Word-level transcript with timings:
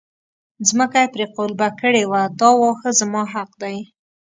ځمکه 0.67 0.97
یې 1.03 1.11
پرې 1.13 1.25
قلبه 1.35 1.67
کړې 1.79 2.03
وه 2.11 2.21
دا 2.39 2.49
واښه 2.59 2.89
زما 2.99 3.23
حق 3.33 3.49
دی. 3.61 3.77